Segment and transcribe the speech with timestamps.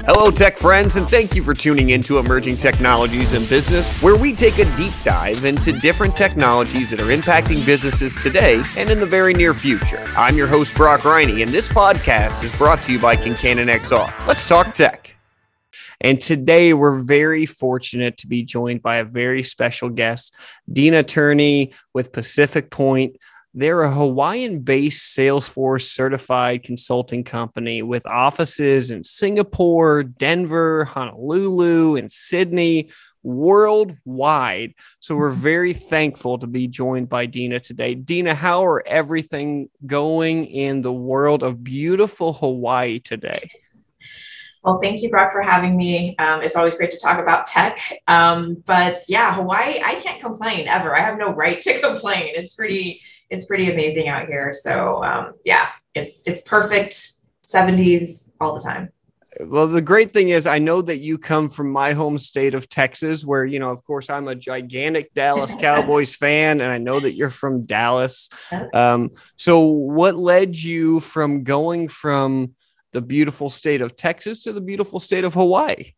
[0.00, 4.16] Hello, tech friends, and thank you for tuning in to Emerging Technologies in Business, where
[4.16, 8.98] we take a deep dive into different technologies that are impacting businesses today and in
[8.98, 10.02] the very near future.
[10.16, 14.26] I'm your host, Brock Riney, and this podcast is brought to you by Kincannon XR.
[14.26, 15.14] Let's talk tech.
[16.00, 20.34] And today we're very fortunate to be joined by a very special guest,
[20.72, 23.18] Deena Tearney with Pacific Point.
[23.54, 32.10] They're a Hawaiian based Salesforce certified consulting company with offices in Singapore, Denver, Honolulu, and
[32.10, 32.90] Sydney
[33.22, 34.74] worldwide.
[35.00, 37.94] So we're very thankful to be joined by Deena today.
[37.94, 43.50] Deena, how are everything going in the world of beautiful Hawaii today?
[44.64, 46.16] Well, thank you, Brock, for having me.
[46.18, 47.80] Um, it's always great to talk about tech.
[48.06, 50.96] Um, but yeah, Hawaii, I can't complain ever.
[50.96, 52.32] I have no right to complain.
[52.34, 54.52] It's pretty it's pretty amazing out here.
[54.52, 56.94] So um, yeah, it's it's perfect
[57.52, 58.90] 70s all the time.
[59.40, 62.68] Well, the great thing is, I know that you come from my home state of
[62.68, 67.00] Texas, where, you know, of course, I'm a gigantic Dallas Cowboys fan, and I know
[67.00, 68.28] that you're from Dallas.
[68.74, 72.52] Um, so, what led you from going from
[72.92, 75.94] the beautiful state of Texas to the beautiful state of Hawaii?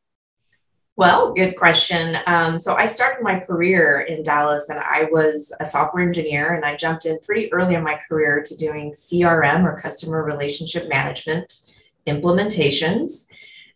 [0.96, 2.18] Well, good question.
[2.26, 6.64] Um, so I started my career in Dallas and I was a software engineer and
[6.64, 11.72] I jumped in pretty early in my career to doing CRM or customer relationship management
[12.06, 13.26] implementations.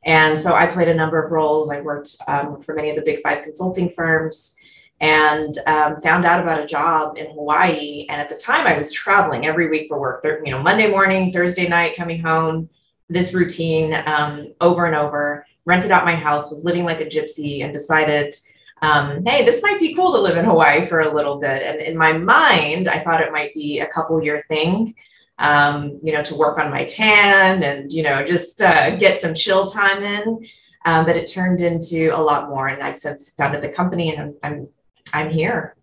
[0.04, 1.72] And so I played a number of roles.
[1.72, 4.54] I worked um, for many of the big five consulting firms
[5.00, 8.06] and um, found out about a job in Hawaii.
[8.08, 11.32] And at the time I was traveling every week for work, you know, Monday morning,
[11.32, 12.68] Thursday night, coming home,
[13.08, 17.62] this routine um, over and over rented out my house, was living like a gypsy,
[17.62, 18.34] and decided,
[18.80, 21.62] um, hey, this might be cool to live in Hawaii for a little bit.
[21.62, 24.94] And in my mind, I thought it might be a couple year thing,
[25.38, 29.34] um, you know, to work on my tan and, you know, just uh, get some
[29.34, 30.46] chill time in.
[30.86, 32.68] Um, but it turned into a lot more.
[32.68, 34.68] And I've since founded the company and I'm, I'm,
[35.12, 35.76] I'm here.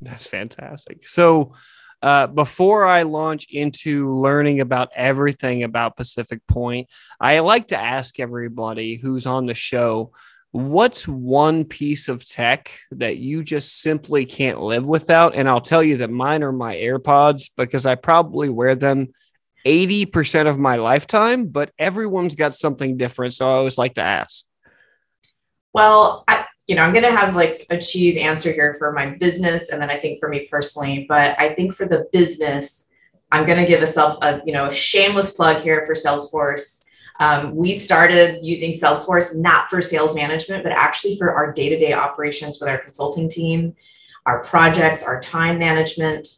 [0.00, 1.06] That's fantastic.
[1.06, 1.52] So,
[2.02, 6.88] uh, before I launch into learning about everything about Pacific Point,
[7.20, 10.12] I like to ask everybody who's on the show
[10.50, 15.34] what's one piece of tech that you just simply can't live without?
[15.34, 19.08] And I'll tell you that mine are my AirPods because I probably wear them
[19.66, 23.34] 80% of my lifetime, but everyone's got something different.
[23.34, 24.44] So I always like to ask.
[25.74, 29.14] Well, I, you know, I'm going to have like a cheese answer here for my
[29.16, 29.70] business.
[29.70, 32.88] And then I think for me personally, but I think for the business,
[33.32, 36.84] I'm going to give myself a, you know, a shameless plug here for Salesforce.
[37.20, 41.78] Um, we started using Salesforce not for sales management, but actually for our day to
[41.78, 43.74] day operations with our consulting team,
[44.26, 46.28] our projects, our time management.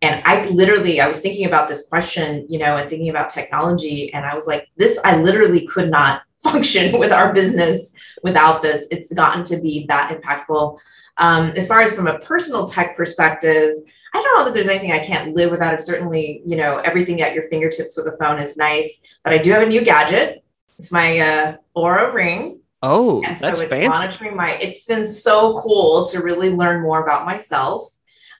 [0.00, 4.12] And I literally, I was thinking about this question, you know, and thinking about technology.
[4.14, 7.92] And I was like, this, I literally could not function with our business
[8.22, 8.86] without this.
[8.90, 10.78] It's gotten to be that impactful.
[11.18, 13.78] Um, as far as from a personal tech perspective,
[14.14, 15.74] I don't know that there's anything I can't live without.
[15.74, 19.00] It certainly, you know, everything at your fingertips with a phone is nice.
[19.24, 20.44] But I do have a new gadget.
[20.78, 22.60] It's my uh, Oura Ring.
[22.82, 23.88] Oh, and so it's fancy.
[23.88, 24.52] monitoring my.
[24.54, 27.88] It's been so cool to really learn more about myself,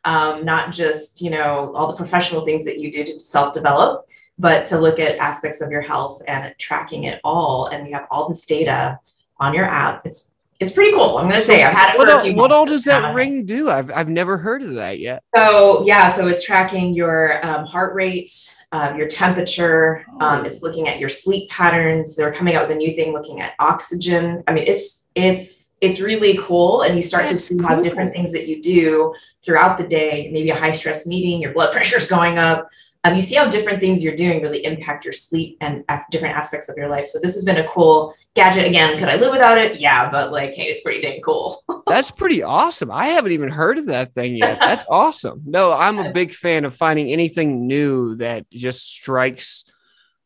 [0.04, 4.08] um, not just you know all the professional things that you do to self develop,
[4.42, 7.66] but to look at aspects of your health and tracking it all.
[7.66, 8.98] And you have all this data
[9.38, 10.04] on your app.
[10.04, 11.19] It's it's pretty cool.
[11.19, 13.14] I'm going to say I've had it what for a few What all does that
[13.14, 13.69] ring do?
[13.70, 15.22] I've, I've never heard of that yet.
[15.34, 18.32] So yeah, so it's tracking your um, heart rate,
[18.70, 20.04] uh, your temperature.
[20.20, 22.14] Um, it's looking at your sleep patterns.
[22.14, 24.42] They're coming out with a new thing looking at oxygen.
[24.48, 27.69] I mean, it's it's it's really cool, and you start That's to see cool.
[27.69, 30.31] how different things that you do throughout the day.
[30.32, 32.69] Maybe a high stress meeting, your blood pressure is going up
[33.04, 36.68] um, you see how different things you're doing really impact your sleep and different aspects
[36.68, 37.06] of your life.
[37.06, 38.66] So this has been a cool gadget.
[38.66, 39.80] Again, could I live without it?
[39.80, 41.62] Yeah, but like, hey, it's pretty dang cool.
[41.88, 42.92] That's pretty awesome.
[42.92, 44.60] I haven't even heard of that thing yet.
[44.60, 45.42] That's awesome.
[45.44, 49.64] No, I'm a big fan of finding anything new that just strikes.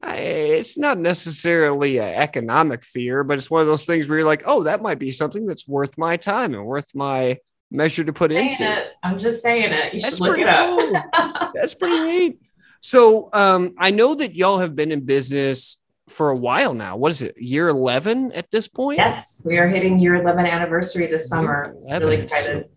[0.02, 4.42] It's not necessarily an economic fear, but it's one of those things where you're like,
[4.44, 7.38] oh, that might be something that's worth my time and worth my
[7.70, 8.64] measure to put into.
[8.64, 8.92] It.
[9.02, 9.94] I'm just saying it.
[9.94, 10.78] You That's should look it up.
[10.78, 11.50] Cool.
[11.54, 12.40] That's pretty neat.
[12.80, 15.78] So um, I know that y'all have been in business
[16.08, 16.96] for a while now.
[16.96, 17.36] What is it?
[17.36, 18.98] Year 11 at this point?
[18.98, 21.74] Yes, we are hitting year 11 anniversary this summer.
[21.90, 22.68] Really excited.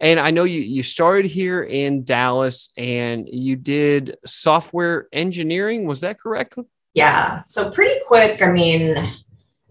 [0.00, 5.86] And I know you you started here in Dallas and you did software engineering.
[5.86, 6.56] Was that correct?
[6.94, 7.42] Yeah.
[7.46, 8.40] So pretty quick.
[8.40, 8.96] I mean,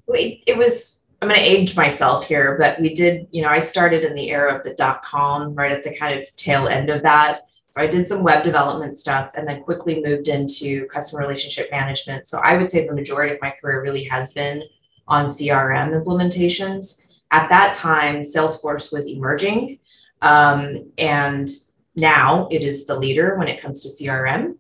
[0.06, 3.57] we, it was I'm going to age myself here, but we did, you know, I
[3.57, 6.92] started in the era of the dot com, right at the kind of tail end
[6.92, 7.42] of that.
[7.72, 12.28] So I did some web development stuff and then quickly moved into customer relationship management.
[12.28, 14.64] So I would say the majority of my career really has been
[15.08, 17.08] on CRM implementations.
[17.31, 19.80] At that time, Salesforce was emerging,
[20.22, 21.50] um, and
[21.96, 24.56] now it is the leader when it comes to CRM.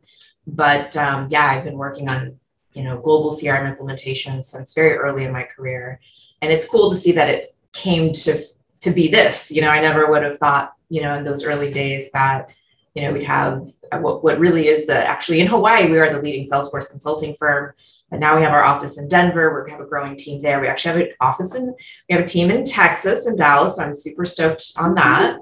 [0.45, 2.39] But um, yeah, I've been working on
[2.73, 5.99] you know global CRM implementations since very early in my career,
[6.41, 8.43] and it's cool to see that it came to
[8.81, 9.49] to be this.
[9.49, 12.49] You know, I never would have thought you know in those early days that
[12.97, 16.11] you know we'd have uh, what, what really is the actually in Hawaii we are
[16.11, 17.73] the leading Salesforce consulting firm
[18.11, 19.63] and now we have our office in Denver.
[19.65, 20.61] We have a growing team there.
[20.61, 21.75] We actually have an office in,
[22.09, 23.75] we have a team in Texas and Dallas.
[23.75, 24.95] So I'm super stoked on mm-hmm.
[24.95, 25.39] that.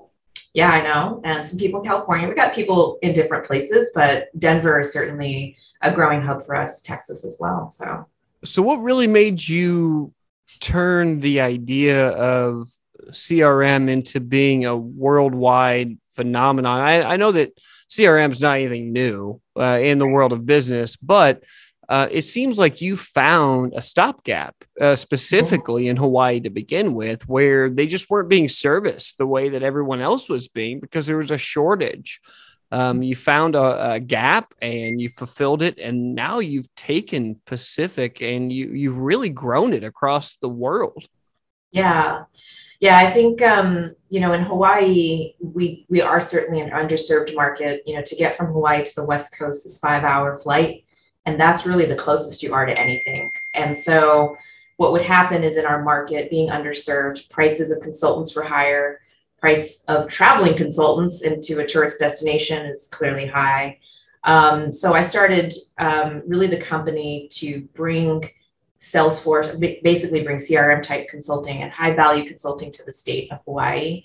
[0.56, 1.22] Yeah, I know.
[1.24, 2.28] And some people in California.
[2.28, 6.82] We got people in different places, but Denver is certainly a growing hub for us,
[6.82, 7.70] Texas as well.
[7.70, 8.08] So,
[8.44, 10.14] so what really made you
[10.62, 12.68] turn the idea of
[13.10, 16.80] CRM into being a worldwide phenomenon?
[16.80, 17.60] I, I know that
[17.90, 21.44] CRM is not anything new uh, in the world of business, but
[21.88, 27.28] uh, it seems like you found a stopgap uh, specifically in Hawaii to begin with,
[27.28, 31.18] where they just weren't being serviced the way that everyone else was being because there
[31.18, 32.20] was a shortage.
[32.72, 38.22] Um, you found a, a, gap and you fulfilled it, and now you've taken Pacific
[38.22, 41.06] and you you've really grown it across the world.
[41.72, 42.24] Yeah,
[42.80, 47.84] yeah, I think um, you know in Hawaii we we are certainly an underserved market.
[47.86, 50.86] You know, to get from Hawaii to the West Coast is five hour flight
[51.26, 53.32] and that's really the closest you are to anything.
[53.54, 54.38] And so,
[54.78, 59.00] what would happen is in our market, being underserved, prices of consultants were higher,
[59.40, 63.80] price of traveling consultants into a tourist destination is clearly high.
[64.26, 68.26] Um, so I started um, really the company to bring
[68.80, 74.04] Salesforce, basically bring CRM type consulting and high value consulting to the state of Hawaii.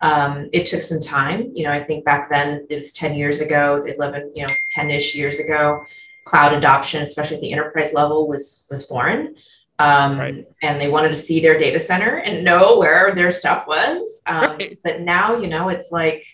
[0.00, 1.52] Um, it took some time.
[1.54, 4.90] You know, I think back then it was 10 years ago, 11, you know, 10
[4.90, 5.84] ish years ago
[6.24, 9.34] cloud adoption, especially at the enterprise level, was was foreign.
[9.78, 10.46] Um, right.
[10.62, 14.20] And they wanted to see their data center and know where their stuff was.
[14.26, 14.78] Um, right.
[14.84, 16.24] But now, you know, it's like,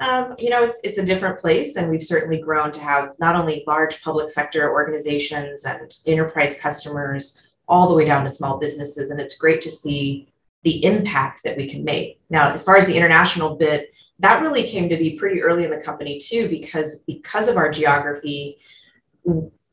[0.00, 1.76] um, you know, it's, it's a different place.
[1.76, 7.46] And we've certainly grown to have not only large public sector organizations and enterprise customers,
[7.68, 9.10] all the way down to small businesses.
[9.10, 10.32] And it's great to see
[10.64, 12.20] the impact that we can make.
[12.28, 15.70] Now, as far as the international bit, that really came to be pretty early in
[15.70, 18.58] the company too, because because of our geography,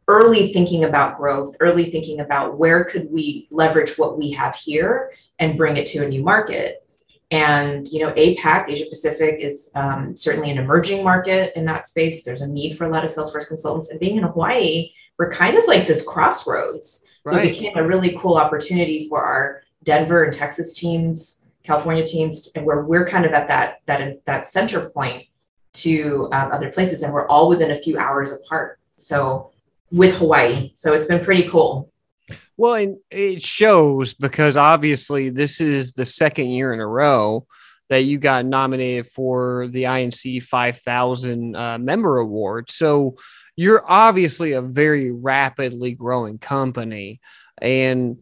[0.07, 5.11] early thinking about growth, early thinking about where could we leverage what we have here
[5.39, 6.86] and bring it to a new market.
[7.29, 12.23] And you know, APAC, Asia Pacific, is um, certainly an emerging market in that space.
[12.23, 15.57] There's a need for a lot of Salesforce consultants, and being in Hawaii, we're kind
[15.57, 17.05] of like this crossroads.
[17.27, 17.45] So right.
[17.45, 22.65] it became a really cool opportunity for our Denver and Texas teams, California teams, and
[22.65, 25.25] where we're kind of at that that that center point
[25.73, 28.79] to um, other places, and we're all within a few hours apart.
[28.95, 29.51] So
[29.91, 30.71] with Hawaii.
[30.75, 31.91] So it's been pretty cool.
[32.57, 37.45] Well, and it shows because obviously this is the second year in a row
[37.89, 42.69] that you got nominated for the INC 5000 uh, member award.
[42.69, 43.15] So
[43.55, 47.21] you're obviously a very rapidly growing company.
[47.59, 48.17] And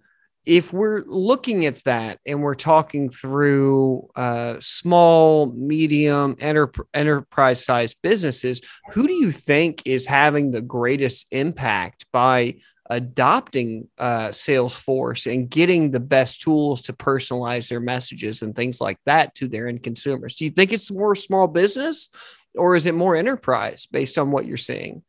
[0.45, 7.97] if we're looking at that and we're talking through uh, small, medium, enter- enterprise sized
[8.03, 8.61] businesses,
[8.91, 12.57] who do you think is having the greatest impact by
[12.89, 18.99] adopting uh, Salesforce and getting the best tools to personalize their messages and things like
[19.05, 20.35] that to their end consumers?
[20.35, 22.09] Do you think it's more small business
[22.55, 25.03] or is it more enterprise based on what you're seeing?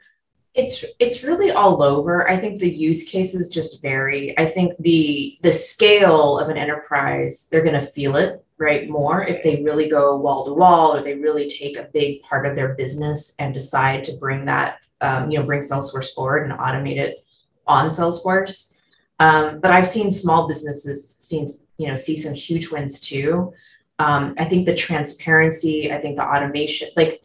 [0.57, 5.39] it's it's really all over i think the use cases just vary i think the
[5.43, 9.89] the scale of an enterprise they're going to feel it right more if they really
[9.89, 13.53] go wall to wall or they really take a big part of their business and
[13.53, 17.23] decide to bring that um, you know bring salesforce forward and automate it
[17.67, 18.75] on salesforce
[19.19, 23.53] um, but i've seen small businesses seen you know see some huge wins too
[23.99, 27.23] um, i think the transparency i think the automation like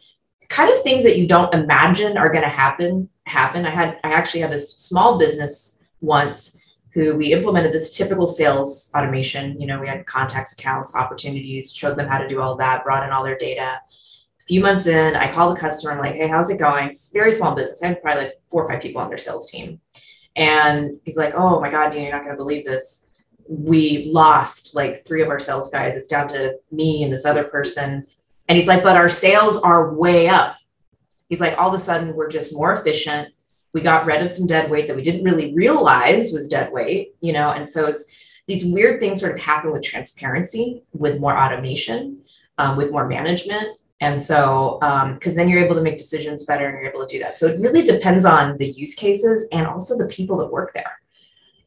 [0.48, 3.66] kind of things that you don't imagine are going to happen happen.
[3.66, 6.58] I had I actually had this small business once
[6.92, 9.58] who we implemented this typical sales automation.
[9.60, 13.04] You know, we had contacts, accounts, opportunities, showed them how to do all that, brought
[13.04, 13.80] in all their data.
[14.40, 15.92] A few months in, I called the customer.
[15.92, 17.82] I'm like, "Hey, how's it going?" It's very small business.
[17.82, 19.80] I had probably like four or five people on their sales team,
[20.36, 23.08] and he's like, "Oh my god, Dan, you're not going to believe this.
[23.48, 25.96] We lost like three of our sales guys.
[25.96, 28.06] It's down to me and this other person."
[28.48, 30.56] And he's like, "But our sales are way up."
[31.32, 33.32] He's like, all of a sudden, we're just more efficient.
[33.72, 37.14] We got rid of some dead weight that we didn't really realize was dead weight,
[37.22, 38.06] you know, and so it's
[38.46, 42.20] these weird things sort of happen with transparency, with more automation,
[42.58, 43.78] um, with more management.
[44.02, 47.12] And so, because um, then you're able to make decisions better and you're able to
[47.16, 47.38] do that.
[47.38, 50.98] So it really depends on the use cases and also the people that work there.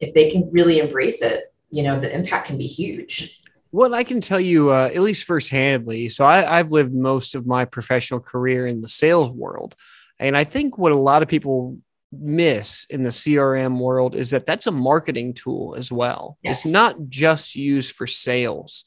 [0.00, 3.40] if they can really embrace it, you know, the impact can be huge.
[3.72, 6.12] Well, I can tell you, uh, at least firsthandly.
[6.12, 9.74] So I, I've lived most of my professional career in the sales world.
[10.18, 11.78] And I think what a lot of people
[12.12, 16.36] miss in the CRM world is that that's a marketing tool as well.
[16.42, 16.58] Yes.
[16.58, 18.84] It's not just used for sales.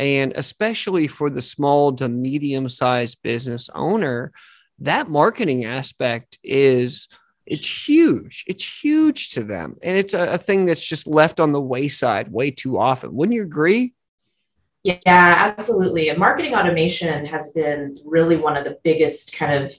[0.00, 4.32] And especially for the small to medium sized business owner,
[4.78, 7.06] that marketing aspect is
[7.44, 8.44] it's huge.
[8.46, 9.76] It's huge to them.
[9.82, 13.14] And it's a, a thing that's just left on the wayside way too often.
[13.14, 13.92] Wouldn't you agree?
[14.84, 16.08] Yeah, absolutely.
[16.08, 19.74] And marketing automation has been really one of the biggest kind of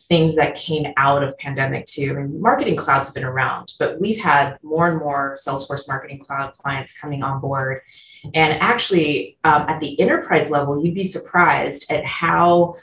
[0.00, 2.10] things that came out of pandemic too.
[2.10, 6.54] I mean, marketing cloud's been around, but we've had more and more Salesforce Marketing Cloud
[6.54, 7.82] clients coming on board.
[8.34, 12.76] And actually, um, at the enterprise level, you'd be surprised at how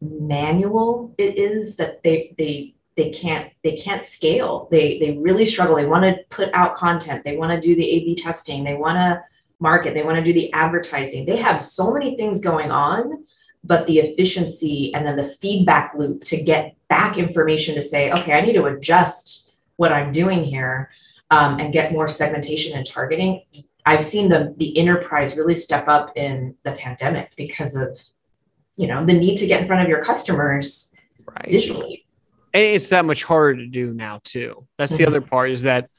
[0.00, 4.68] manual it is that they they they can't they can't scale.
[4.70, 5.76] They they really struggle.
[5.76, 7.24] They want to put out content.
[7.24, 8.62] They want to do the A/B testing.
[8.62, 9.22] They want to
[9.58, 9.94] market.
[9.94, 11.24] They want to do the advertising.
[11.24, 13.24] They have so many things going on
[13.68, 18.32] but the efficiency and then the feedback loop to get back information to say, okay,
[18.32, 20.90] I need to adjust what I'm doing here
[21.30, 23.42] um, and get more segmentation and targeting.
[23.84, 28.00] I've seen the the enterprise really step up in the pandemic because of
[28.76, 30.94] you know the need to get in front of your customers
[31.26, 31.48] right.
[31.48, 32.04] digitally.
[32.54, 34.66] And it's that much harder to do now too.
[34.78, 35.14] That's the mm-hmm.
[35.14, 35.90] other part is that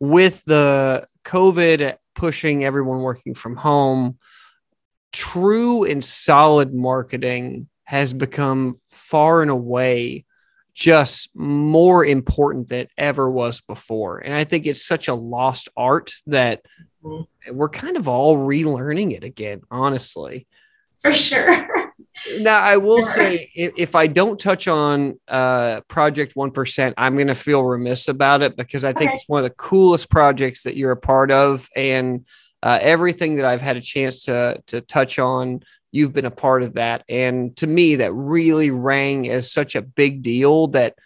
[0.00, 4.18] with the COVID pushing everyone working from home,
[5.12, 10.24] true and solid marketing has become far and away
[10.74, 14.18] just more important than it ever was before.
[14.18, 16.62] And I think it's such a lost art that
[17.04, 17.56] mm-hmm.
[17.56, 20.46] we're kind of all relearning it again, honestly.
[21.02, 21.92] For sure.
[22.38, 23.12] now, I will sure.
[23.12, 28.08] say if, if, I don't touch on uh, Project 1%, I'm going to feel remiss
[28.08, 29.16] about it because I think okay.
[29.16, 31.68] it's one of the coolest projects that you're a part of.
[31.76, 32.24] And
[32.62, 36.62] uh, everything that I've had a chance to to touch on, you've been a part
[36.62, 40.96] of that, and to me, that really rang as such a big deal that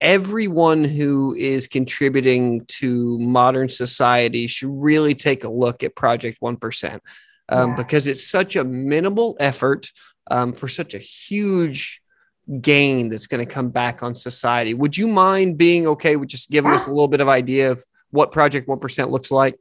[0.00, 6.56] everyone who is contributing to modern society should really take a look at Project One
[6.56, 7.02] Percent
[7.48, 7.76] um, yeah.
[7.76, 9.90] because it's such a minimal effort
[10.30, 12.02] um, for such a huge
[12.60, 14.74] gain that's going to come back on society.
[14.74, 17.84] Would you mind being okay with just giving us a little bit of idea of
[18.10, 19.58] what Project One Percent looks like?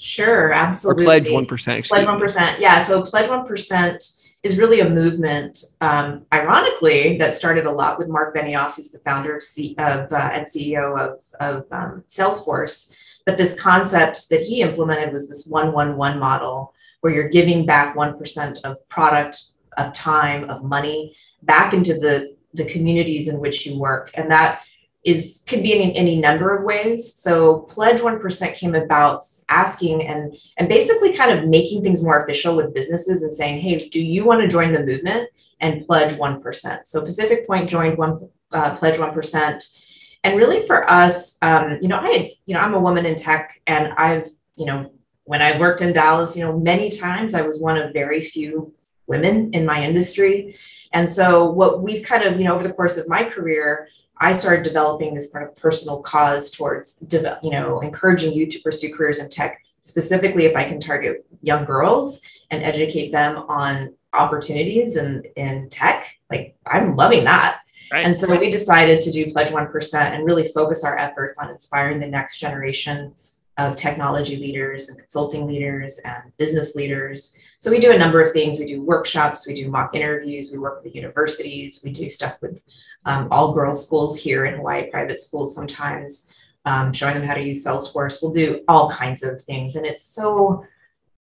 [0.00, 1.04] Sure, absolutely.
[1.04, 1.84] Or pledge one percent.
[1.84, 2.58] Pledge one percent.
[2.58, 2.82] Yeah.
[2.82, 4.02] So pledge one percent
[4.42, 8.98] is really a movement, um, ironically, that started a lot with Mark Benioff, who's the
[9.00, 12.94] founder of, C- of uh, and CEO of, of um, Salesforce.
[13.26, 17.66] But this concept that he implemented was this one one one model, where you're giving
[17.66, 19.38] back one percent of product,
[19.76, 24.62] of time, of money back into the the communities in which you work, and that
[25.04, 27.14] is could be in any number of ways.
[27.14, 32.54] So Pledge 1% came about asking and and basically kind of making things more official
[32.54, 35.30] with businesses and saying, hey, do you want to join the movement
[35.60, 36.86] and pledge 1%?
[36.86, 39.78] So Pacific Point joined one uh, pledge 1%.
[40.22, 43.60] And really for us, um, you know, I you know, I'm a woman in tech
[43.66, 44.92] and I've, you know,
[45.24, 48.74] when I worked in Dallas, you know, many times I was one of very few
[49.06, 50.56] women in my industry.
[50.92, 53.88] And so what we've kind of, you know, over the course of my career,
[54.20, 58.94] I started developing this kind of personal cause towards, you know, encouraging you to pursue
[58.94, 64.96] careers in tech, specifically if I can target young girls and educate them on opportunities
[64.96, 66.18] in, in tech.
[66.30, 67.60] Like I'm loving that.
[67.90, 68.06] Right.
[68.06, 71.98] And so we decided to do Pledge 1% and really focus our efforts on inspiring
[71.98, 73.14] the next generation
[73.58, 77.38] of technology leaders and consulting leaders and business leaders.
[77.58, 78.58] So we do a number of things.
[78.58, 82.62] We do workshops, we do mock interviews, we work with universities, we do stuff with
[83.04, 86.32] um, all girls schools here in Hawaii, private schools sometimes,
[86.64, 88.22] um, showing them how to use Salesforce.
[88.22, 89.76] We'll do all kinds of things.
[89.76, 90.64] And it's so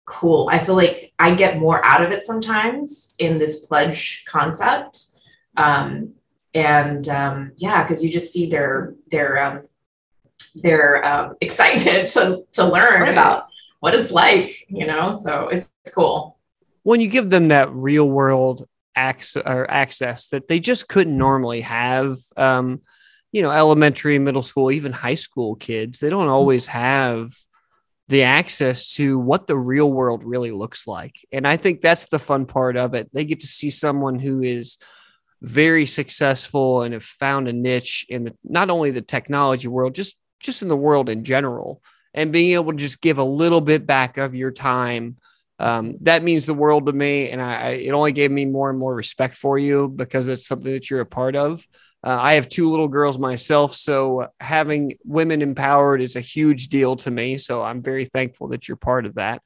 [0.05, 0.49] cool.
[0.51, 5.03] I feel like I get more out of it sometimes in this pledge concept.
[5.55, 6.13] Um,
[6.53, 9.67] and um, yeah, because you just see their their um,
[10.55, 13.11] their um, excitement to, to learn right.
[13.11, 13.47] about
[13.79, 15.15] what it's like, you know.
[15.21, 16.37] So it's, it's cool.
[16.83, 18.67] When you give them that real world
[18.97, 22.17] access or access that they just couldn't normally have.
[22.35, 22.81] Um,
[23.31, 27.29] you know, elementary, middle school, even high school kids, they don't always have
[28.07, 31.15] the access to what the real world really looks like.
[31.31, 33.09] And I think that's the fun part of it.
[33.13, 34.77] They get to see someone who is
[35.41, 40.15] very successful and have found a niche in the, not only the technology world, just
[40.39, 41.81] just in the world in general,
[42.13, 45.17] and being able to just give a little bit back of your time
[45.59, 47.29] um, that means the world to me.
[47.29, 50.47] And I, I, it only gave me more and more respect for you because it's
[50.47, 51.65] something that you're a part of.
[52.03, 56.95] Uh, I have two little girls myself, so having women empowered is a huge deal
[56.97, 57.37] to me.
[57.39, 59.41] So I'm very thankful that you're part of that.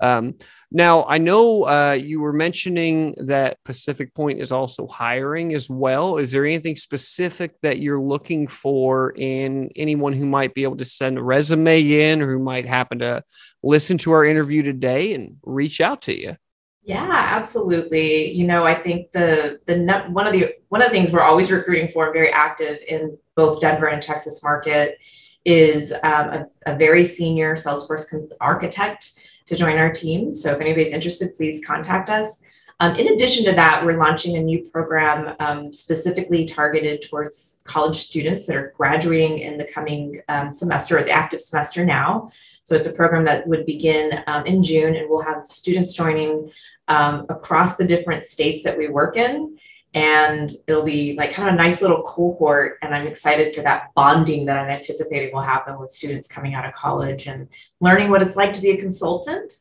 [0.00, 0.34] Um,
[0.76, 6.16] now, I know uh, you were mentioning that Pacific Point is also hiring as well.
[6.18, 10.84] Is there anything specific that you're looking for in anyone who might be able to
[10.84, 13.22] send a resume in or who might happen to
[13.62, 16.34] listen to our interview today and reach out to you?
[16.82, 18.32] Yeah, absolutely.
[18.32, 19.76] You know, I think the the
[20.10, 23.60] one of the one of the things we're always recruiting for, very active in both
[23.60, 24.98] Denver and Texas market,
[25.44, 30.34] is um, a, a very senior Salesforce architect to join our team.
[30.34, 32.40] So if anybody's interested, please contact us.
[32.80, 37.96] Um, in addition to that, we're launching a new program um, specifically targeted towards college
[37.96, 42.32] students that are graduating in the coming um, semester or the active semester now.
[42.64, 46.50] So it's a program that would begin um, in June, and we'll have students joining
[46.88, 49.56] um, across the different states that we work in
[49.94, 53.90] and it'll be like kind of a nice little cohort and i'm excited for that
[53.94, 57.48] bonding that i'm anticipating will happen with students coming out of college and
[57.80, 59.52] learning what it's like to be a consultant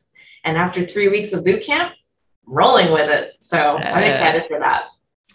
[0.44, 1.94] and after three weeks of boot camp
[2.46, 4.88] rolling with it so i'm excited for that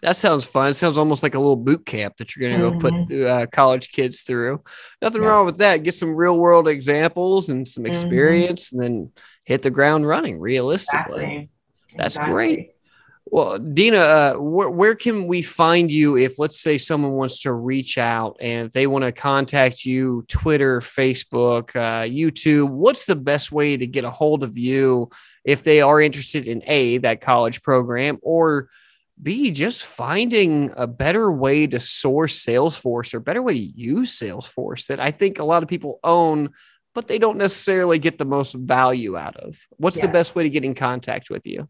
[0.02, 0.70] that sounds fun.
[0.70, 3.04] It sounds almost like a little boot camp that you're going to go mm-hmm.
[3.04, 4.62] put uh, college kids through.
[5.02, 5.28] Nothing yeah.
[5.28, 5.82] wrong with that.
[5.82, 7.90] Get some real world examples and some mm-hmm.
[7.90, 8.80] experience, mm-hmm.
[8.80, 9.12] and then
[9.44, 10.38] hit the ground running.
[10.38, 11.50] Realistically, exactly.
[11.96, 12.32] that's exactly.
[12.32, 12.74] great.
[13.30, 17.52] Well, Deena, uh, where, where can we find you if, let's say, someone wants to
[17.52, 22.70] reach out and they want to contact you, Twitter, Facebook, uh, YouTube?
[22.70, 25.10] What's the best way to get a hold of you
[25.44, 28.70] if they are interested in A, that college program, or
[29.22, 34.86] B, just finding a better way to source Salesforce or better way to use Salesforce
[34.86, 36.50] that I think a lot of people own,
[36.94, 39.58] but they don't necessarily get the most value out of?
[39.76, 40.06] What's yeah.
[40.06, 41.68] the best way to get in contact with you?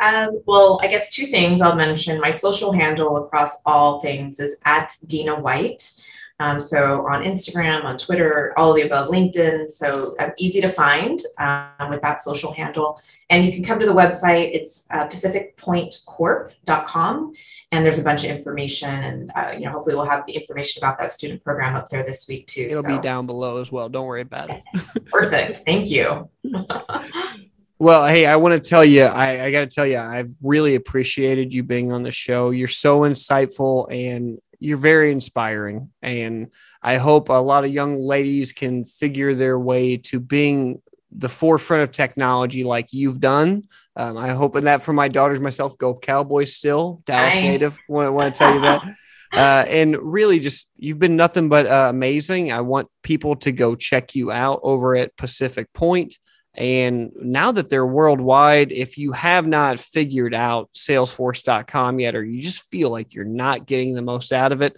[0.00, 2.20] Um, well, I guess two things I'll mention.
[2.20, 5.92] My social handle across all things is at Deena White.
[6.40, 9.72] Um, so on Instagram, on Twitter, all of the above, LinkedIn.
[9.72, 13.02] So I'm easy to find um, with that social handle.
[13.28, 14.52] And you can come to the website.
[14.54, 17.32] It's uh, pacificpointcorp.com.
[17.72, 18.88] And there's a bunch of information.
[18.88, 22.04] And, uh, you know, hopefully we'll have the information about that student program up there
[22.04, 22.68] this week too.
[22.70, 22.96] It'll so.
[22.96, 23.88] be down below as well.
[23.88, 24.60] Don't worry about it.
[25.06, 25.62] Perfect.
[25.62, 26.28] Thank you.
[27.80, 30.74] Well, hey, I want to tell you, I, I got to tell you, I've really
[30.74, 32.50] appreciated you being on the show.
[32.50, 35.90] You're so insightful and you're very inspiring.
[36.02, 36.50] And
[36.82, 41.84] I hope a lot of young ladies can figure their way to being the forefront
[41.84, 43.62] of technology like you've done.
[43.94, 47.42] Um, I hope in that for my daughters, myself, go Cowboys still, Dallas I...
[47.42, 47.78] native.
[47.88, 48.82] Want, want to tell you that.
[49.30, 52.50] Uh, and really just you've been nothing but uh, amazing.
[52.50, 56.16] I want people to go check you out over at Pacific Point.
[56.58, 62.42] And now that they're worldwide, if you have not figured out Salesforce.com yet, or you
[62.42, 64.76] just feel like you're not getting the most out of it,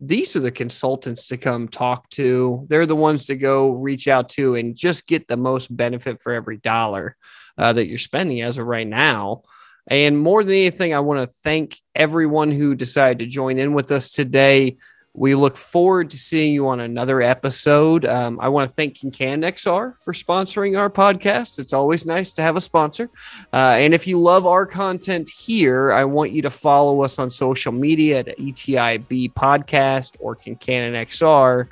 [0.00, 2.64] these are the consultants to come talk to.
[2.68, 6.32] They're the ones to go reach out to and just get the most benefit for
[6.32, 7.16] every dollar
[7.58, 9.42] uh, that you're spending as of right now.
[9.88, 13.90] And more than anything, I want to thank everyone who decided to join in with
[13.90, 14.76] us today.
[15.16, 18.04] We look forward to seeing you on another episode.
[18.04, 21.58] Um, I want to thank Kincannon XR for sponsoring our podcast.
[21.58, 23.08] It's always nice to have a sponsor.
[23.50, 27.30] Uh, and if you love our content here, I want you to follow us on
[27.30, 31.68] social media at ETIB Podcast or Kincannon XR.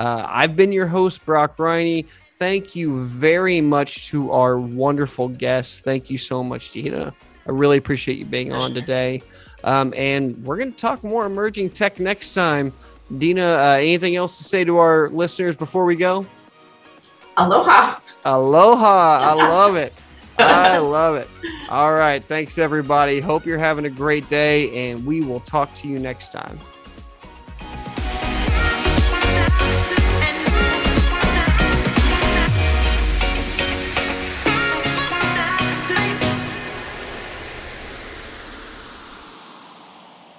[0.00, 2.04] Uh, I've been your host, Brock Briney.
[2.34, 5.78] Thank you very much to our wonderful guests.
[5.78, 7.14] Thank you so much, Gina.
[7.46, 9.22] I really appreciate you being on today.
[9.64, 12.72] Um, and we're going to talk more emerging tech next time.
[13.16, 16.26] Deena, uh, anything else to say to our listeners before we go?
[17.36, 17.98] Aloha.
[18.24, 19.18] Aloha.
[19.20, 19.92] I love it.
[20.38, 21.28] I love it.
[21.68, 22.22] All right.
[22.24, 23.20] Thanks, everybody.
[23.20, 26.58] Hope you're having a great day, and we will talk to you next time.